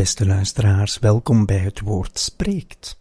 Beste 0.00 0.26
luisteraars, 0.26 0.98
welkom 0.98 1.46
bij 1.46 1.58
het 1.58 1.80
woord 1.80 2.18
spreekt. 2.18 3.00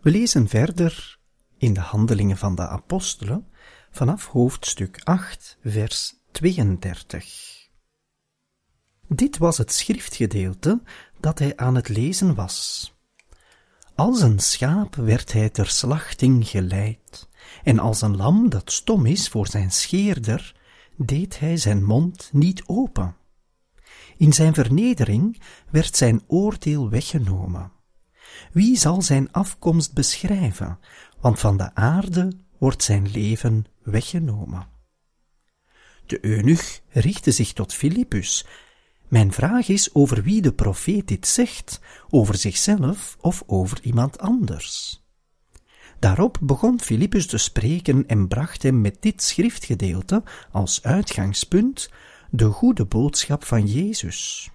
We 0.00 0.10
lezen 0.10 0.48
verder 0.48 1.18
in 1.58 1.72
de 1.72 1.80
Handelingen 1.80 2.36
van 2.36 2.54
de 2.54 2.68
Apostelen 2.68 3.46
vanaf 3.90 4.26
hoofdstuk 4.26 5.00
8, 5.04 5.58
vers 5.64 6.14
32. 6.30 7.68
Dit 9.08 9.38
was 9.38 9.58
het 9.58 9.72
schriftgedeelte 9.72 10.82
dat 11.20 11.38
hij 11.38 11.56
aan 11.56 11.74
het 11.74 11.88
lezen 11.88 12.34
was. 12.34 12.94
Als 13.94 14.20
een 14.20 14.38
schaap 14.38 14.94
werd 14.94 15.32
hij 15.32 15.50
ter 15.50 15.68
slachting 15.68 16.48
geleid, 16.48 17.28
en 17.62 17.78
als 17.78 18.02
een 18.02 18.16
lam 18.16 18.48
dat 18.48 18.72
stom 18.72 19.06
is 19.06 19.28
voor 19.28 19.46
zijn 19.46 19.70
scheerder, 19.70 20.54
deed 20.96 21.38
hij 21.38 21.56
zijn 21.56 21.84
mond 21.84 22.30
niet 22.32 22.62
open. 22.66 23.16
In 24.16 24.32
zijn 24.32 24.54
vernedering 24.54 25.40
werd 25.70 25.96
zijn 25.96 26.22
oordeel 26.26 26.90
weggenomen. 26.90 27.72
Wie 28.52 28.76
zal 28.76 29.02
zijn 29.02 29.32
afkomst 29.32 29.94
beschrijven, 29.94 30.78
want 31.20 31.38
van 31.38 31.56
de 31.56 31.74
aarde 31.74 32.32
wordt 32.58 32.82
zijn 32.82 33.10
leven 33.10 33.64
weggenomen. 33.82 34.68
De 36.06 36.24
eunuch 36.24 36.80
richtte 36.88 37.30
zich 37.30 37.52
tot 37.52 37.74
Filippus. 37.74 38.46
Mijn 39.08 39.32
vraag 39.32 39.68
is 39.68 39.94
over 39.94 40.22
wie 40.22 40.42
de 40.42 40.52
profeet 40.52 41.08
dit 41.08 41.26
zegt, 41.26 41.80
over 42.10 42.34
zichzelf 42.34 43.16
of 43.20 43.42
over 43.46 43.78
iemand 43.82 44.18
anders. 44.18 45.04
Daarop 45.98 46.38
begon 46.42 46.80
Filippus 46.80 47.26
te 47.26 47.38
spreken 47.38 48.06
en 48.06 48.28
bracht 48.28 48.62
hem 48.62 48.80
met 48.80 48.96
dit 49.00 49.22
schriftgedeelte 49.22 50.22
als 50.50 50.82
uitgangspunt 50.82 51.90
de 52.30 52.44
goede 52.44 52.84
boodschap 52.84 53.44
van 53.44 53.66
Jezus. 53.66 54.50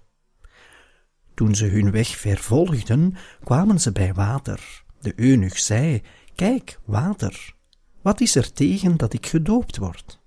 Toen 1.34 1.56
ze 1.56 1.66
hun 1.66 1.92
weg 1.92 2.08
vervolgden, 2.08 3.16
kwamen 3.44 3.80
ze 3.80 3.92
bij 3.92 4.14
water. 4.14 4.84
De 5.00 5.14
eunuch 5.16 5.58
zei, 5.58 6.02
kijk, 6.36 6.80
water, 6.86 7.56
wat 8.02 8.22
is 8.22 8.36
er 8.36 8.54
tegen 8.54 8.98
dat 8.98 9.14
ik 9.14 9.26
gedoopt 9.26 9.78
word? 9.78 10.20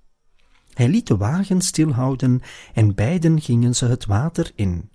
Hij 0.75 0.89
liet 0.89 1.07
de 1.07 1.17
wagen 1.17 1.61
stilhouden 1.61 2.41
en 2.73 2.95
beiden 2.95 3.41
gingen 3.41 3.75
ze 3.75 3.87
het 3.87 4.07
water 4.07 4.53
in, 4.55 4.91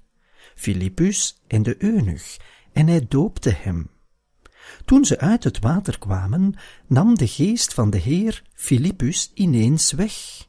Filippus 0.56 1.41
en 1.47 1.63
de 1.63 1.84
eunuch, 1.84 2.38
en 2.73 2.88
hij 2.88 3.06
doopte 3.08 3.50
hem. 3.50 3.89
Toen 4.86 5.06
ze 5.06 5.19
uit 5.19 5.44
het 5.44 5.59
water 5.59 6.00
kwamen, 6.00 6.53
nam 6.88 7.17
de 7.17 7.28
geest 7.28 7.73
van 7.73 7.89
de 7.89 7.97
Heer 7.97 8.44
Filippus 8.53 9.31
ineens 9.34 9.91
weg. 9.91 10.47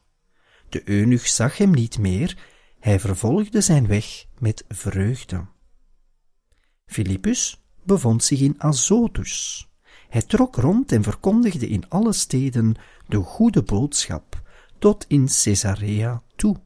De 0.71 0.81
eunuch 0.89 1.27
zag 1.27 1.57
hem 1.57 1.71
niet 1.71 1.99
meer, 1.99 2.37
hij 2.79 2.99
vervolgde 2.99 3.61
zijn 3.61 3.87
weg 3.87 4.25
met 4.39 4.63
vreugde. 4.67 5.45
Filippus 6.85 7.63
bevond 7.83 8.23
zich 8.23 8.39
in 8.39 8.55
Azotus. 8.57 9.67
Hij 10.09 10.21
trok 10.21 10.55
rond 10.55 10.91
en 10.91 11.03
verkondigde 11.03 11.67
in 11.67 11.89
alle 11.89 12.13
steden 12.13 12.75
de 13.07 13.17
goede 13.17 13.63
boodschap, 13.63 14.41
tot 14.79 15.05
in 15.07 15.27
Caesarea 15.43 16.23
toe. 16.35 16.61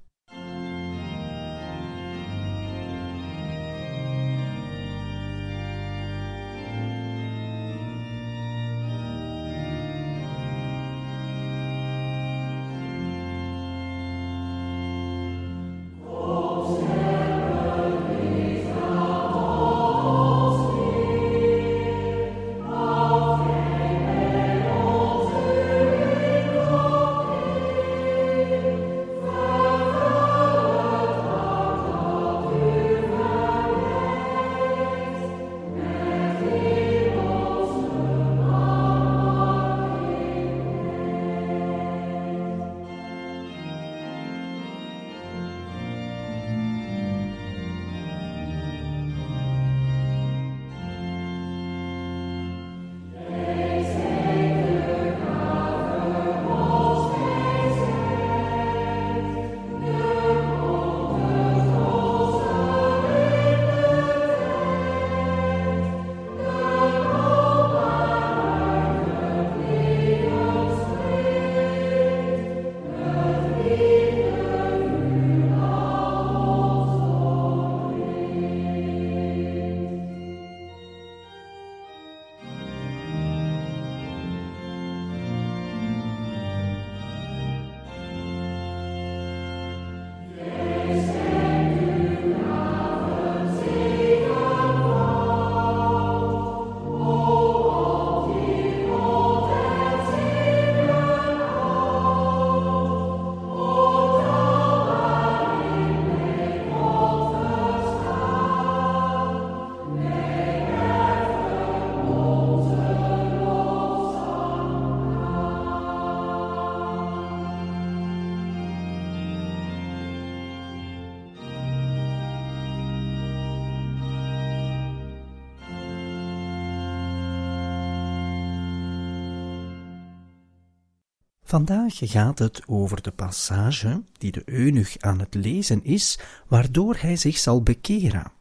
Vandaag 131.47 131.93
gaat 131.99 132.39
het 132.39 132.61
over 132.65 133.01
de 133.01 133.11
passage 133.11 134.03
die 134.17 134.31
de 134.31 134.41
eunuch 134.45 134.97
aan 134.99 135.19
het 135.19 135.33
lezen 135.33 135.83
is, 135.83 136.19
waardoor 136.47 136.95
hij 136.99 137.15
zich 137.15 137.37
zal 137.37 137.63
bekeren. 137.63 138.31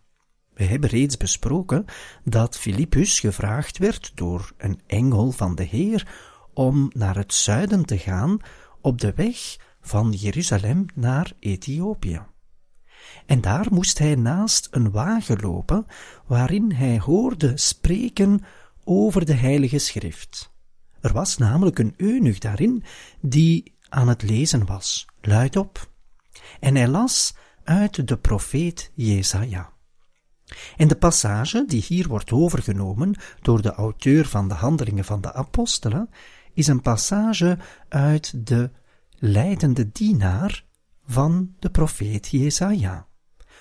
We 0.55 0.65
hebben 0.65 0.91
reeds 0.91 1.17
besproken 1.17 1.85
dat 2.23 2.59
Filippus 2.59 3.21
gevraagd 3.21 3.79
werd 3.79 4.13
door 4.15 4.53
een 4.57 4.81
engel 4.87 5.31
van 5.31 5.55
de 5.55 5.63
Heer 5.63 6.09
om 6.55 6.91
naar 6.95 7.17
het 7.17 7.35
zuiden 7.35 7.85
te 7.85 7.99
gaan 7.99 8.39
op 8.81 9.01
de 9.01 9.13
weg 9.15 9.57
van 9.81 10.11
Jeruzalem 10.11 10.87
naar 10.95 11.33
Ethiopië. 11.39 12.23
En 13.27 13.41
daar 13.41 13.67
moest 13.71 13.99
hij 13.99 14.15
naast 14.15 14.69
een 14.71 14.91
wagen 14.91 15.41
lopen 15.41 15.87
waarin 16.27 16.73
hij 16.73 16.99
hoorde 16.99 17.57
spreken 17.57 18.41
over 18.85 19.25
de 19.25 19.35
Heilige 19.35 19.79
Schrift. 19.79 20.54
Er 21.05 21.13
was 21.13 21.37
namelijk 21.37 21.79
een 21.79 21.95
eunuch 21.97 22.39
daarin 22.39 22.85
die 23.21 23.75
aan 23.89 24.09
het 24.09 24.23
lezen 24.23 24.67
was, 24.67 25.07
luidop. 25.21 25.91
En 26.61 26.75
hij 26.75 26.89
las 26.89 27.35
uit 27.65 28.09
de 28.09 28.17
profeet 28.17 28.91
Jesaja. 28.95 29.73
En 30.77 30.89
de 30.89 30.97
passage 30.97 31.65
die 31.67 31.83
hier 31.83 32.09
wordt 32.09 32.33
overgenomen 32.33 33.15
door 33.41 33.63
de 33.63 33.73
auteur 33.73 34.27
van 34.27 34.49
de 34.49 34.55
Handelingen 34.55 35.05
van 35.05 35.21
de 35.21 35.33
Apostelen 35.33 36.11
is 36.53 36.67
een 36.67 36.83
passage 36.83 37.59
uit 37.89 38.47
de 38.47 38.71
leidende 39.19 39.93
dienaar 39.93 40.65
van 41.07 41.55
de 41.59 41.71
profeet 41.71 42.29
Jesaja, 42.29 43.07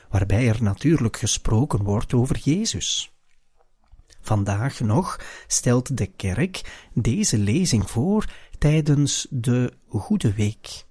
waarbij 0.09 0.47
er 0.47 0.63
natuurlijk 0.63 1.17
gesproken 1.17 1.83
wordt 1.83 2.13
over 2.13 2.37
Jezus. 2.37 3.12
Vandaag 4.25 4.79
nog 4.79 5.19
stelt 5.47 5.97
de 5.97 6.05
kerk 6.05 6.87
deze 6.93 7.37
lezing 7.37 7.89
voor 7.89 8.25
tijdens 8.57 9.27
de 9.29 9.73
Goede 9.87 10.33
Week. 10.33 10.85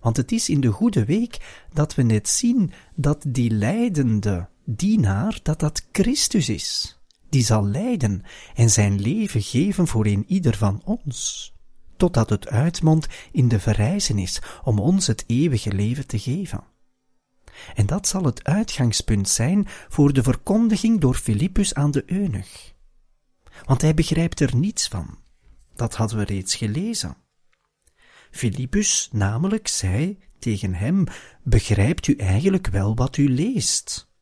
Want 0.00 0.16
het 0.16 0.32
is 0.32 0.48
in 0.48 0.60
de 0.60 0.70
Goede 0.70 1.04
Week 1.04 1.64
dat 1.72 1.94
we 1.94 2.02
net 2.02 2.28
zien 2.28 2.72
dat 2.94 3.24
die 3.28 3.50
leidende 3.50 4.48
dienaar, 4.64 5.38
dat 5.42 5.60
dat 5.60 5.86
Christus 5.92 6.48
is, 6.48 6.98
die 7.28 7.44
zal 7.44 7.66
lijden 7.66 8.22
en 8.54 8.70
zijn 8.70 9.00
leven 9.00 9.42
geven 9.42 9.86
voor 9.86 10.06
een 10.06 10.24
ieder 10.26 10.56
van 10.56 10.82
ons, 10.84 11.52
totdat 11.96 12.30
het 12.30 12.48
uitmondt 12.48 13.08
in 13.32 13.48
de 13.48 13.60
verrijzenis 13.60 14.42
om 14.64 14.78
ons 14.78 15.06
het 15.06 15.24
eeuwige 15.26 15.72
leven 15.72 16.06
te 16.06 16.18
geven. 16.18 16.73
En 17.74 17.86
dat 17.86 18.08
zal 18.08 18.24
het 18.24 18.44
uitgangspunt 18.44 19.28
zijn 19.28 19.66
voor 19.88 20.12
de 20.12 20.22
verkondiging 20.22 21.00
door 21.00 21.14
Filippus 21.14 21.74
aan 21.74 21.90
de 21.90 22.02
eunuch. 22.06 22.72
Want 23.64 23.80
hij 23.80 23.94
begrijpt 23.94 24.40
er 24.40 24.56
niets 24.56 24.88
van. 24.88 25.18
Dat 25.74 25.94
hadden 25.94 26.18
we 26.18 26.24
reeds 26.24 26.54
gelezen. 26.54 27.16
Filippus 28.30 29.08
namelijk 29.12 29.68
zei 29.68 30.18
tegen 30.38 30.74
hem, 30.74 31.04
begrijpt 31.42 32.06
u 32.06 32.16
eigenlijk 32.16 32.66
wel 32.66 32.94
wat 32.94 33.16
u 33.16 33.28
leest? 33.28 34.12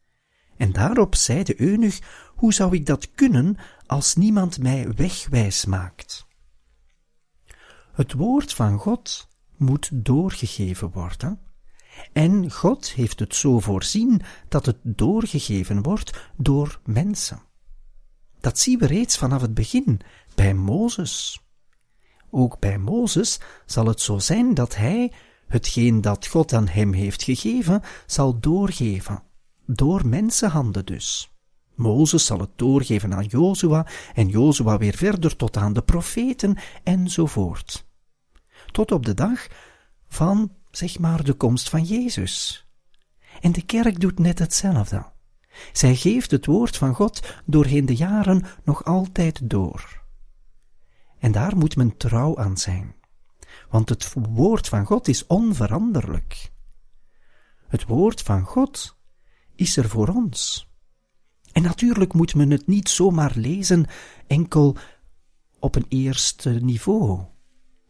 En 0.57 0.73
daarop 0.73 1.15
zei 1.15 1.43
de 1.43 1.61
eunuch, 1.61 1.99
hoe 2.35 2.53
zou 2.53 2.75
ik 2.75 2.87
dat 2.87 3.11
kunnen 3.11 3.57
als 3.87 4.15
niemand 4.15 4.59
mij 4.59 4.89
wegwijs 4.95 5.65
maakt? 5.65 6.27
Het 7.93 8.13
woord 8.13 8.53
van 8.53 8.79
God 8.79 9.29
moet 9.57 9.91
doorgegeven 9.93 10.91
worden, 10.91 11.41
en 12.13 12.51
God 12.51 12.93
heeft 12.93 13.19
het 13.19 13.35
zo 13.35 13.61
voorzien 13.61 14.23
dat 14.49 14.67
het 14.67 14.77
doorgegeven 14.83 15.83
wordt 15.83 16.31
door 16.37 16.81
mensen. 16.85 17.43
Dat 18.41 18.59
zien 18.59 18.79
we 18.79 18.87
reeds 18.87 19.19
vanaf 19.19 19.41
het 19.41 19.55
begin, 19.55 20.01
bij 20.35 20.55
Mozes. 20.55 21.41
Ook 22.31 22.59
bij 22.59 22.79
Mozes 22.79 23.41
zal 23.67 23.87
het 23.87 24.01
zo 24.01 24.19
zijn 24.19 24.55
dat 24.55 24.77
hij 24.77 25.13
hetgeen 25.47 26.01
dat 26.01 26.27
God 26.27 26.53
aan 26.53 26.69
hem 26.69 26.93
heeft 26.93 27.23
gegeven, 27.23 27.83
zal 28.07 28.41
doorgeven, 28.41 29.23
door 29.67 30.07
mensenhanden 30.07 30.87
dus. 30.87 31.33
Mozes 31.75 32.27
zal 32.27 32.39
het 32.39 32.51
doorgeven 32.57 33.15
aan 33.15 33.25
Jozua 33.25 33.87
en 34.15 34.29
Jozua 34.29 34.79
weer 34.79 34.97
verder 34.97 35.37
tot 35.37 35.57
aan 35.57 35.73
de 35.73 35.83
profeten 35.83 36.57
enzovoort. 36.83 37.87
Tot 38.71 38.93
op 38.93 39.07
de 39.07 39.15
dag 39.15 39.47
van, 40.09 40.53
zeg 40.77 40.99
maar, 40.99 41.25
de 41.25 41.35
komst 41.35 41.69
van 41.69 41.85
Jezus. 41.85 42.67
En 43.41 43.53
de 43.53 43.63
kerk 43.63 44.01
doet 44.01 44.19
net 44.19 44.39
hetzelfde. 44.39 45.13
Zij 45.73 45.97
geeft 45.97 46.31
het 46.31 46.47
woord 46.47 46.77
van 46.77 46.95
God 46.95 47.35
doorheen 47.45 47.87
de 47.87 47.97
jaren 47.97 48.45
nog 48.65 48.85
altijd 48.85 49.51
door. 49.51 50.03
En 51.19 51.33
daar 51.33 51.57
moet 51.57 51.77
men 51.77 51.97
trouw 51.97 52.39
aan 52.39 52.57
zijn, 52.57 52.95
want 53.69 53.89
het 53.89 54.13
woord 54.13 54.69
van 54.69 54.87
God 54.87 55.09
is 55.09 55.27
onveranderlijk. 55.27 56.53
Het 57.69 57.85
woord 57.85 58.23
van 58.23 58.45
God 58.45 58.97
is 59.55 59.77
er 59.77 59.89
voor 59.89 60.09
ons. 60.09 60.71
En 61.53 61.63
natuurlijk 61.63 62.13
moet 62.13 62.35
men 62.35 62.51
het 62.51 62.67
niet 62.67 62.89
zomaar 62.89 63.33
lezen 63.35 63.87
enkel 64.27 64.77
op 65.59 65.75
een 65.75 65.87
eerste 65.89 66.51
niveau. 66.51 67.25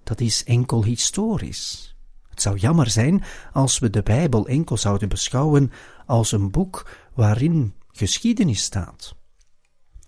Dat 0.03 0.21
is 0.21 0.45
enkel 0.45 0.85
historisch. 0.85 1.92
Het 2.33 2.43
zou 2.43 2.57
jammer 2.57 2.91
zijn 2.91 3.25
als 3.53 3.79
we 3.79 3.91
de 3.91 4.03
Bijbel 4.03 4.47
enkel 4.47 4.77
zouden 4.77 5.09
beschouwen 5.09 5.73
als 6.07 6.33
een 6.33 6.51
boek 6.51 6.91
waarin 7.15 7.75
geschiedenis 7.91 8.63
staat. 8.63 9.15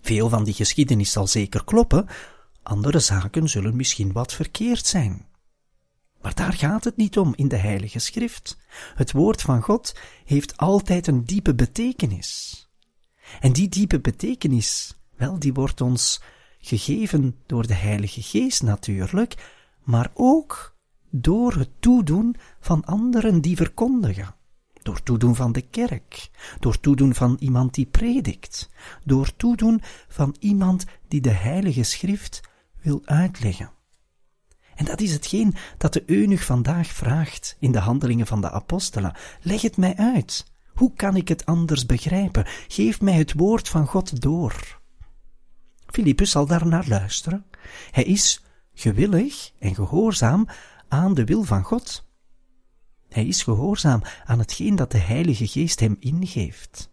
Veel 0.00 0.29
van 0.29 0.44
die 0.44 0.55
geschiedenis 0.55 1.12
zal 1.12 1.26
zeker 1.26 1.65
kloppen, 1.65 2.06
andere 2.62 2.99
zaken 2.99 3.49
zullen 3.49 3.76
misschien 3.76 4.12
wat 4.12 4.32
verkeerd 4.32 4.87
zijn. 4.87 5.26
Maar 6.23 6.35
daar 6.35 6.53
gaat 6.53 6.85
het 6.85 6.97
niet 6.97 7.19
om 7.19 7.32
in 7.37 7.49
de 7.49 7.56
Heilige 7.56 7.99
Schrift. 7.99 8.59
Het 8.94 9.12
woord 9.12 9.43
van 9.43 9.62
God 9.62 9.97
heeft 10.25 10.56
altijd 10.56 11.06
een 11.06 11.25
diepe 11.25 11.55
betekenis. 11.55 12.61
En 13.41 13.53
die 13.53 13.69
diepe 13.69 14.00
betekenis, 14.00 14.97
wel, 15.17 15.38
die 15.38 15.53
wordt 15.55 15.81
ons 15.81 16.23
gegeven 16.59 17.37
door 17.47 17.67
de 17.67 17.75
Heilige 17.75 18.23
Geest 18.23 18.62
natuurlijk, 18.62 19.35
maar 19.82 20.11
ook 20.15 20.74
door 21.16 21.55
het 21.55 21.70
toedoen 21.78 22.37
van 22.61 22.84
anderen 22.84 23.40
die 23.40 23.56
verkondigen. 23.56 24.34
Door 24.82 25.02
toedoen 25.02 25.34
van 25.34 25.52
de 25.52 25.61
kerk, 25.61 26.31
door 26.61 26.81
toedoen 26.81 27.14
van 27.14 27.37
iemand 27.40 27.75
die 27.75 27.87
predikt, 27.87 28.70
door 29.05 29.37
toedoen 29.37 29.82
van 30.08 30.37
iemand 30.38 30.84
die 31.08 31.20
de 31.20 31.31
Heilige 31.31 31.82
Schrift 31.82 32.40
wil 32.81 33.00
uitleggen. 33.05 33.70
En 34.75 34.84
dat 34.84 35.00
is 35.00 35.12
hetgeen 35.12 35.55
dat 35.78 35.93
de 35.93 36.02
eunuch 36.06 36.44
vandaag 36.44 36.87
vraagt 36.87 37.56
in 37.58 37.72
de 37.72 37.78
handelingen 37.78 38.26
van 38.26 38.40
de 38.40 38.50
apostelen. 38.50 39.16
Leg 39.40 39.62
het 39.62 39.76
mij 39.76 39.96
uit. 39.96 40.52
Hoe 40.75 40.93
kan 40.94 41.16
ik 41.16 41.28
het 41.28 41.46
anders 41.46 41.87
begrijpen? 41.87 42.46
Geef 42.69 43.00
mij 43.00 43.14
het 43.14 43.32
woord 43.32 43.69
van 43.69 43.87
God 43.87 44.20
door. 44.20 44.81
Filippus 45.87 46.31
zal 46.31 46.46
daar 46.46 46.66
naar 46.66 46.88
luisteren. 46.88 47.44
Hij 47.90 48.05
is 48.05 48.44
gewillig 48.75 49.52
en 49.58 49.75
gehoorzaam 49.75 50.49
aan 50.88 51.14
de 51.14 51.25
wil 51.25 51.42
van 51.42 51.62
God. 51.62 52.04
Hij 53.08 53.26
is 53.26 53.42
gehoorzaam 53.42 54.02
aan 54.25 54.38
hetgeen 54.38 54.76
dat 54.76 54.90
de 54.90 54.98
Heilige 54.98 55.46
Geest 55.46 55.81
hem 55.81 55.96
ingeeft. 55.98 56.90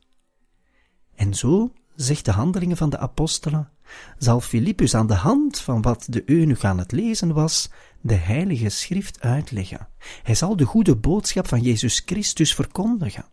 En 1.16 1.34
zo, 1.34 1.74
zegt 1.96 2.26
de 2.26 2.32
handelingen 2.32 2.78
van 2.78 2.90
de 2.90 2.98
apostelen, 2.98 3.70
zal 4.18 4.42
Filippus 4.42 4.96
aan 4.96 5.08
de 5.08 5.14
hand 5.14 5.60
van 5.60 5.82
wat 5.82 6.06
de 6.10 6.24
eunuch 6.26 6.64
aan 6.64 6.78
het 6.78 6.92
lezen 6.92 7.34
was, 7.34 7.70
de 8.02 8.14
Heilige 8.14 8.70
Schrift 8.70 9.20
uitleggen. 9.20 9.88
Hij 10.24 10.36
zal 10.36 10.56
de 10.56 10.66
goede 10.66 10.96
boodschap 10.96 11.48
van 11.48 11.62
Jezus 11.62 12.02
Christus 12.06 12.56
verkondigen. 12.56 13.26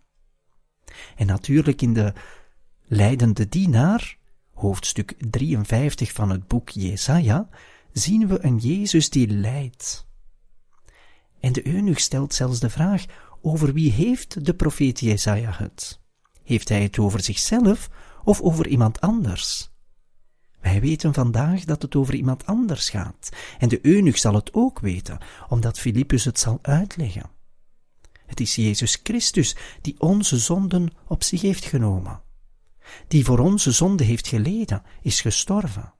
En 1.16 1.26
natuurlijk 1.26 1.82
in 1.82 1.92
de 1.92 2.12
leidende 2.84 3.48
dienaar, 3.48 4.16
hoofdstuk 4.54 5.14
53 5.30 6.12
van 6.12 6.30
het 6.30 6.46
boek 6.46 6.68
Jesaja, 6.68 7.48
zien 7.92 8.28
we 8.28 8.44
een 8.44 8.56
Jezus 8.56 9.10
die 9.10 9.28
lijdt. 9.28 10.07
En 11.40 11.52
de 11.52 11.66
eunuch 11.66 12.00
stelt 12.00 12.34
zelfs 12.34 12.60
de 12.60 12.70
vraag, 12.70 13.04
over 13.40 13.72
wie 13.72 13.92
heeft 13.92 14.44
de 14.44 14.54
profeet 14.54 15.00
Jesaja 15.00 15.52
het? 15.52 16.00
Heeft 16.42 16.68
hij 16.68 16.82
het 16.82 16.98
over 16.98 17.20
zichzelf 17.22 17.90
of 18.24 18.40
over 18.40 18.66
iemand 18.66 19.00
anders? 19.00 19.70
Wij 20.60 20.80
weten 20.80 21.14
vandaag 21.14 21.64
dat 21.64 21.82
het 21.82 21.96
over 21.96 22.14
iemand 22.14 22.46
anders 22.46 22.90
gaat, 22.90 23.28
en 23.58 23.68
de 23.68 23.86
eunuch 23.86 24.18
zal 24.18 24.34
het 24.34 24.54
ook 24.54 24.78
weten, 24.78 25.18
omdat 25.48 25.78
Filippus 25.78 26.24
het 26.24 26.38
zal 26.38 26.58
uitleggen. 26.62 27.30
Het 28.26 28.40
is 28.40 28.54
Jezus 28.54 29.00
Christus 29.02 29.56
die 29.80 30.00
onze 30.00 30.38
zonden 30.38 30.90
op 31.06 31.22
zich 31.22 31.40
heeft 31.40 31.64
genomen, 31.64 32.20
die 33.08 33.24
voor 33.24 33.38
onze 33.38 33.72
zonde 33.72 34.04
heeft 34.04 34.28
geleden, 34.28 34.82
is 35.02 35.20
gestorven, 35.20 35.92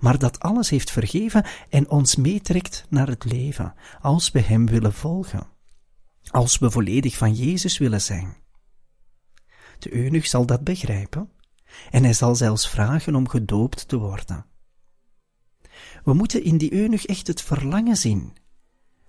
maar 0.00 0.18
dat 0.18 0.40
alles 0.40 0.70
heeft 0.70 0.90
vergeven 0.90 1.46
en 1.68 1.90
ons 1.90 2.16
meetrekt 2.16 2.86
naar 2.88 3.08
het 3.08 3.24
leven, 3.24 3.74
als 4.00 4.30
we 4.30 4.40
Hem 4.40 4.66
willen 4.66 4.92
volgen, 4.92 5.46
als 6.30 6.58
we 6.58 6.70
volledig 6.70 7.16
van 7.16 7.34
Jezus 7.34 7.78
willen 7.78 8.00
zijn. 8.00 8.36
De 9.78 9.94
eunuch 9.94 10.26
zal 10.26 10.46
dat 10.46 10.64
begrijpen 10.64 11.30
en 11.90 12.02
hij 12.02 12.12
zal 12.12 12.34
zelfs 12.34 12.68
vragen 12.68 13.14
om 13.14 13.28
gedoopt 13.28 13.88
te 13.88 13.98
worden. 13.98 14.46
We 16.04 16.14
moeten 16.14 16.44
in 16.44 16.58
die 16.58 16.72
eunuch 16.72 17.06
echt 17.06 17.26
het 17.26 17.42
verlangen 17.42 17.96
zien 17.96 18.32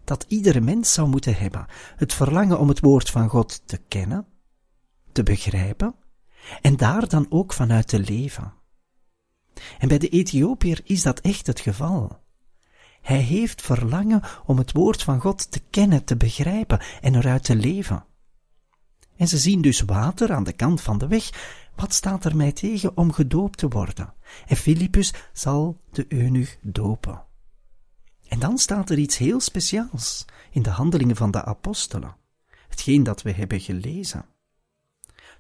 dat 0.04 0.26
iedere 0.28 0.62
mens 0.62 0.94
zou 0.94 1.10
moeten 1.10 1.36
hebben. 1.36 1.66
Het 1.96 2.14
verlangen 2.14 2.60
om 2.60 2.68
het 2.68 2.80
woord 2.80 3.10
van 3.10 3.30
God 3.30 3.62
te 3.66 3.78
kennen, 3.88 4.28
te 5.12 5.24
begrijpen 5.24 5.96
en 6.62 6.78
daar 6.78 7.08
dan 7.08 7.26
ook 7.30 7.54
vanuit 7.54 7.88
te 7.88 8.00
leven. 8.00 8.54
En 9.80 9.88
bij 9.88 9.98
de 9.98 10.10
Ethiopiër 10.10 10.82
is 10.84 11.02
dat 11.02 11.20
echt 11.20 11.48
het 11.48 11.60
geval. 11.60 12.22
Hij 13.02 13.22
heeft 13.22 13.62
verlangen 13.62 14.22
om 14.46 14.58
het 14.58 14.72
woord 14.72 15.04
van 15.04 15.20
God 15.20 15.52
te 15.52 15.62
kennen, 15.70 16.04
te 16.04 16.16
begrijpen 16.16 16.82
en 17.02 17.16
eruit 17.16 17.44
te 17.44 17.56
leven. 17.56 18.06
En 19.16 19.28
ze 19.28 19.38
zien 19.38 19.62
dus 19.62 19.82
water 19.82 20.34
aan 20.34 20.44
de 20.44 20.54
kant 20.54 20.82
van 20.82 20.98
de 20.98 21.08
weg. 21.08 21.30
Wat 21.76 21.94
staat 21.94 22.26
er 22.26 22.36
mij 22.36 22.52
tegen 22.52 22.98
om 22.98 23.12
gedoopt 23.12 23.58
te 23.58 23.68
worden? 23.68 24.14
En 24.48 24.56
Filippus 24.56 25.14
zal 25.34 25.78
de 25.92 26.06
eunuch 26.10 26.58
dopen. 26.62 27.24
En 28.28 28.40
dan 28.40 28.58
staat 28.58 28.90
er 28.90 28.98
iets 28.98 29.18
heel 29.18 29.40
speciaals 29.40 30.26
in 30.52 30.62
de 30.62 30.70
handelingen 30.70 31.16
van 31.16 31.32
de 31.32 31.44
apostelen. 31.44 32.16
hetgeen 32.68 33.04
dat 33.04 33.22
we 33.22 33.32
hebben 33.32 33.60
gelezen. 33.60 34.26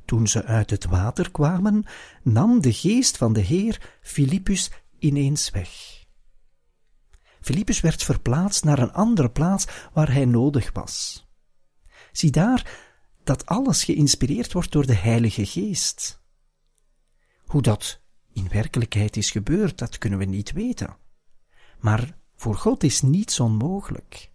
Toen 0.05 0.27
ze 0.27 0.43
uit 0.43 0.69
het 0.69 0.85
water 0.85 1.31
kwamen, 1.31 1.85
nam 2.21 2.61
de 2.61 2.73
geest 2.73 3.17
van 3.17 3.33
de 3.33 3.41
Heer 3.41 3.97
Filippus 4.01 4.71
ineens 4.99 5.49
weg. 5.49 6.01
Filippus 7.41 7.81
werd 7.81 8.03
verplaatst 8.03 8.63
naar 8.63 8.79
een 8.79 8.93
andere 8.93 9.29
plaats 9.29 9.67
waar 9.93 10.11
hij 10.11 10.25
nodig 10.25 10.69
was. 10.73 11.27
Zie 12.11 12.31
daar 12.31 12.81
dat 13.23 13.45
alles 13.45 13.83
geïnspireerd 13.83 14.53
wordt 14.53 14.71
door 14.71 14.85
de 14.85 14.95
Heilige 14.95 15.45
Geest. 15.45 16.21
Hoe 17.45 17.61
dat 17.61 18.01
in 18.33 18.47
werkelijkheid 18.49 19.17
is 19.17 19.31
gebeurd, 19.31 19.77
dat 19.77 19.97
kunnen 19.97 20.19
we 20.19 20.25
niet 20.25 20.51
weten. 20.51 20.97
Maar 21.79 22.17
voor 22.35 22.55
God 22.55 22.83
is 22.83 23.01
niets 23.01 23.39
onmogelijk. 23.39 24.31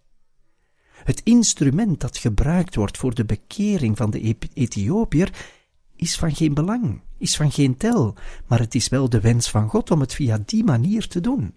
Het 1.03 1.21
instrument 1.23 1.99
dat 1.99 2.17
gebruikt 2.17 2.75
wordt 2.75 2.97
voor 2.97 3.15
de 3.15 3.25
bekering 3.25 3.97
van 3.97 4.11
de 4.11 4.35
Ethiopiër 4.53 5.57
is 5.99 6.15
van 6.15 6.35
geen 6.35 6.53
belang, 6.53 7.01
is 7.17 7.35
van 7.35 7.51
geen 7.51 7.77
tel, 7.77 8.15
maar 8.47 8.59
het 8.59 8.75
is 8.75 8.89
wel 8.89 9.09
de 9.09 9.19
wens 9.19 9.49
van 9.49 9.69
God 9.69 9.91
om 9.91 9.99
het 9.99 10.13
via 10.13 10.41
die 10.45 10.63
manier 10.63 11.07
te 11.07 11.19
doen. 11.19 11.53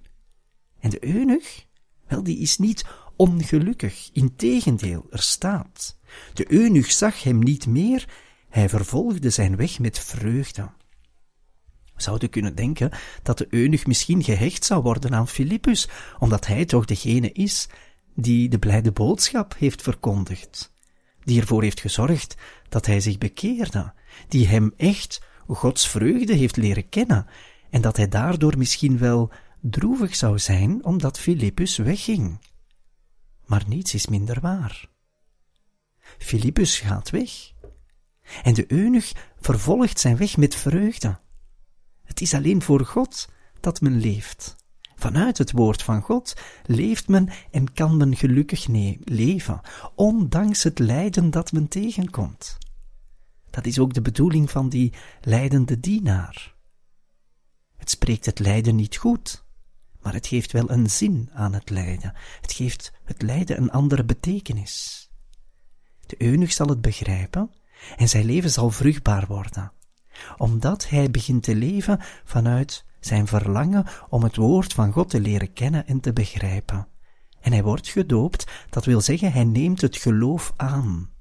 En 0.81 0.91
de 0.91 1.05
eunuch, 1.05 1.67
wel, 2.07 2.23
die 2.23 2.39
is 2.39 2.59
niet 2.59 2.87
ongelukkig, 3.17 4.11
integendeel, 4.13 5.07
er 5.11 5.23
staat. 5.23 5.99
De 6.33 6.53
eunuch 6.53 6.93
zag 6.93 7.23
hem 7.23 7.39
niet 7.39 7.67
meer, 7.67 8.09
hij 8.49 8.69
vervolgde 8.69 9.31
zijn 9.31 9.57
weg 9.57 9.79
met 9.79 9.99
vreugde. 9.99 10.71
We 11.95 12.03
zouden 12.03 12.31
kunnen 12.31 12.55
denken 12.55 12.91
dat 13.23 13.39
de 13.39 13.47
eunuch 13.51 13.87
misschien 13.87 14.25
gehecht 14.25 14.65
zou 14.65 14.83
worden 14.83 15.15
aan 15.15 15.29
Filippus, 15.29 15.89
omdat 16.19 16.47
hij 16.47 16.65
toch 16.65 16.85
degene 16.85 17.33
is 17.33 17.69
die 18.15 18.49
de 18.49 18.59
blijde 18.59 18.93
boodschap 18.93 19.55
heeft 19.59 19.83
verkondigd, 19.83 20.73
die 21.25 21.41
ervoor 21.41 21.63
heeft 21.63 21.81
gezorgd 21.81 22.35
dat 22.69 22.87
hij 22.87 23.01
zich 23.01 23.19
bekeerde, 23.19 23.93
die 24.29 24.49
hem 24.49 24.73
echt 24.77 25.23
Gods 25.47 25.89
vreugde 25.89 26.35
heeft 26.35 26.57
leren 26.57 26.89
kennen, 26.89 27.27
en 27.71 27.81
dat 27.81 27.97
hij 27.97 28.09
daardoor 28.09 28.59
misschien 28.59 28.99
wel 28.99 29.31
droevig 29.61 30.17
zou 30.17 30.39
zijn 30.39 30.85
omdat 30.85 31.19
Filippus 31.19 31.77
wegging. 31.77 32.39
Maar 33.47 33.65
niets 33.67 33.95
is 33.95 34.07
minder 34.07 34.41
waar. 34.41 34.89
Filippus 36.19 36.79
gaat 36.79 37.11
weg. 37.11 37.31
En 38.43 38.55
de 38.55 38.73
eunuch 38.73 39.13
vervolgt 39.41 40.01
zijn 40.01 40.17
weg 40.17 40.37
met 40.37 40.55
vreugde. 40.55 41.21
Het 42.05 42.21
is 42.21 42.35
alleen 42.35 42.63
voor 42.63 42.85
God 42.85 43.29
dat 43.61 43.81
men 43.81 44.01
leeft. 44.01 44.57
Vanuit 44.97 45.39
het 45.39 45.53
woord 45.53 45.83
van 45.83 46.01
God 46.03 46.35
leeft 46.67 47.09
men 47.09 47.29
en 47.51 47.73
kan 47.73 47.97
men 47.97 48.17
gelukkig 48.17 48.67
leven, 49.05 49.61
ondanks 49.95 50.63
het 50.63 50.79
lijden 50.79 51.31
dat 51.31 51.53
men 51.53 51.69
tegenkomt. 51.69 52.59
Dat 53.53 53.67
is 53.67 53.79
ook 53.79 53.95
de 53.95 54.03
bedoeling 54.03 54.51
van 54.51 54.69
die 54.69 54.93
lijdende 55.21 55.81
dienaar. 55.81 56.55
Het 57.77 57.91
spreekt 57.91 58.27
het 58.27 58.39
lijden 58.39 58.77
niet 58.77 58.97
goed, 58.97 59.45
maar 60.01 60.13
het 60.13 60.27
geeft 60.27 60.53
wel 60.53 60.71
een 60.71 60.91
zin 60.91 61.31
aan 61.33 61.53
het 61.53 61.71
lijden. 61.71 62.15
Het 62.41 62.53
geeft 62.53 62.93
het 63.05 63.23
lijden 63.23 63.57
een 63.57 63.71
andere 63.71 64.05
betekenis. 64.05 65.07
De 66.07 66.23
eunuch 66.23 66.53
zal 66.53 66.67
het 66.67 66.81
begrijpen 66.81 67.51
en 67.97 68.09
zijn 68.09 68.25
leven 68.25 68.51
zal 68.51 68.71
vruchtbaar 68.71 69.27
worden, 69.27 69.73
omdat 70.37 70.89
hij 70.89 71.11
begint 71.11 71.43
te 71.43 71.55
leven 71.55 71.99
vanuit 72.25 72.85
zijn 73.01 73.27
verlangen 73.27 73.87
om 74.09 74.23
het 74.23 74.37
woord 74.37 74.73
van 74.73 74.93
God 74.93 75.11
te 75.11 75.21
leren 75.21 75.53
kennen 75.53 75.87
en 75.87 76.01
te 76.01 76.13
begrijpen. 76.13 76.89
En 77.41 77.53
hij 77.53 77.63
wordt 77.63 77.89
gedoopt, 77.89 78.51
dat 78.71 78.85
wil 78.85 79.01
zeggen, 79.01 79.33
hij 79.33 79.45
neemt 79.45 79.81
het 79.81 79.97
geloof 79.97 80.53
aan. 80.57 81.12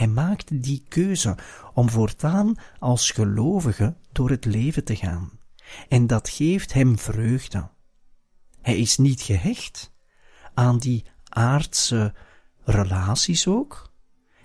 Hij 0.00 0.08
maakt 0.08 0.62
die 0.62 0.84
keuze 0.88 1.36
om 1.74 1.90
voortaan 1.90 2.54
als 2.78 3.10
gelovige 3.10 3.96
door 4.12 4.30
het 4.30 4.44
leven 4.44 4.84
te 4.84 4.96
gaan. 4.96 5.30
En 5.88 6.06
dat 6.06 6.28
geeft 6.28 6.72
hem 6.72 6.98
vreugde. 6.98 7.68
Hij 8.62 8.78
is 8.78 8.96
niet 8.96 9.22
gehecht 9.22 9.92
aan 10.54 10.78
die 10.78 11.04
aardse 11.28 12.14
relaties 12.64 13.46
ook. 13.46 13.92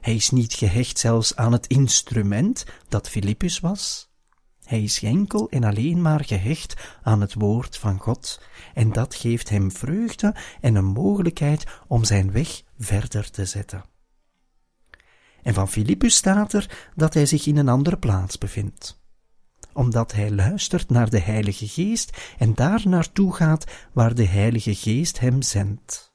Hij 0.01 0.15
is 0.15 0.29
niet 0.29 0.53
gehecht 0.53 0.99
zelfs 0.99 1.35
aan 1.35 1.51
het 1.51 1.67
instrument 1.67 2.65
dat 2.89 3.09
Filippus 3.09 3.59
was. 3.59 4.11
Hij 4.63 4.83
is 4.83 5.03
enkel 5.03 5.49
en 5.49 5.63
alleen 5.63 6.01
maar 6.01 6.25
gehecht 6.25 6.97
aan 7.03 7.21
het 7.21 7.33
woord 7.33 7.77
van 7.77 7.99
God, 7.99 8.41
en 8.73 8.91
dat 8.91 9.15
geeft 9.15 9.49
hem 9.49 9.71
vreugde 9.71 10.35
en 10.61 10.75
een 10.75 10.85
mogelijkheid 10.85 11.65
om 11.87 12.03
zijn 12.03 12.31
weg 12.31 12.61
verder 12.77 13.31
te 13.31 13.45
zetten. 13.45 13.94
En 15.45 15.53
van 15.53 15.69
Filippus 15.69 16.15
staat 16.15 16.53
er 16.53 16.89
dat 16.95 17.13
hij 17.13 17.25
zich 17.25 17.45
in 17.45 17.57
een 17.57 17.69
andere 17.69 17.97
plaats 17.97 18.37
bevindt 18.37 19.03
omdat 19.75 20.11
hij 20.11 20.31
luistert 20.31 20.89
naar 20.89 21.09
de 21.09 21.19
Heilige 21.19 21.67
Geest 21.67 22.33
en 22.37 22.53
daar 22.53 22.81
naartoe 22.87 23.33
gaat 23.33 23.65
waar 23.93 24.15
de 24.15 24.25
Heilige 24.25 24.75
Geest 24.75 25.19
hem 25.19 25.41
zendt. 25.41 26.13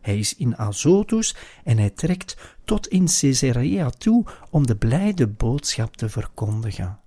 Hij 0.00 0.18
is 0.18 0.34
in 0.34 0.56
Azotus 0.56 1.36
en 1.64 1.78
hij 1.78 1.90
trekt 1.90 2.36
tot 2.64 2.88
in 2.88 3.06
Caesarea 3.06 3.90
toe 3.90 4.24
om 4.50 4.66
de 4.66 4.76
blijde 4.76 5.26
boodschap 5.26 5.96
te 5.96 6.08
verkondigen. 6.08 7.00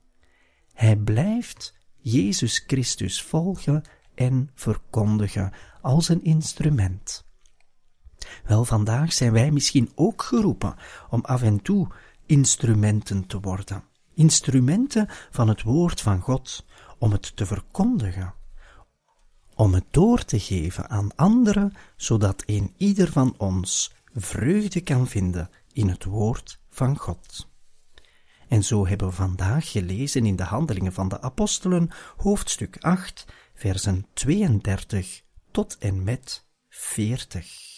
Hij 0.74 0.96
blijft 0.96 1.74
Jezus 1.98 2.64
Christus 2.68 3.22
volgen 3.22 3.84
en 4.16 4.50
verkondigen 4.54 5.54
als 5.82 6.10
een 6.10 6.24
instrument. 6.24 7.29
Wel, 8.46 8.66
vandaag 8.66 9.14
zijn 9.14 9.32
wij 9.32 9.52
misschien 9.52 9.92
ook 9.96 10.24
geroepen 10.24 10.76
om 11.10 11.22
af 11.22 11.42
en 11.42 11.62
toe 11.62 11.88
instrumenten 12.26 13.28
te 13.28 13.40
worden 13.40 13.84
instrumenten 14.20 15.08
van 15.32 15.48
het 15.48 15.62
woord 15.64 16.02
van 16.02 16.22
God, 16.22 16.66
om 16.98 17.12
het 17.12 17.36
te 17.36 17.46
verkondigen, 17.46 18.34
om 19.56 19.74
het 19.74 19.86
door 19.92 20.26
te 20.26 20.40
geven 20.40 20.90
aan 20.90 21.16
anderen, 21.16 21.74
zodat 21.96 22.44
een 22.46 22.74
ieder 22.78 23.12
van 23.12 23.34
ons 23.38 23.94
vreugde 24.14 24.82
kan 24.82 25.08
vinden 25.08 25.50
in 25.74 25.90
het 25.90 26.04
woord 26.04 26.60
van 26.70 26.98
God. 26.98 27.48
En 28.48 28.64
zo 28.64 28.88
hebben 28.88 29.08
we 29.08 29.14
vandaag 29.14 29.72
gelezen 29.72 30.26
in 30.26 30.36
de 30.36 30.44
Handelingen 30.44 30.94
van 30.94 31.08
de 31.08 31.22
Apostelen, 31.22 31.90
hoofdstuk 32.18 32.78
8, 32.80 33.26
versen 33.54 34.06
32 34.14 35.22
tot 35.52 35.78
en 35.78 36.04
met 36.04 36.46
40. 36.70 37.69